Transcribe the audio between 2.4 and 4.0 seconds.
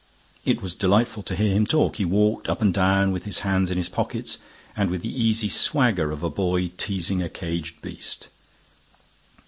up and down, with his hands in his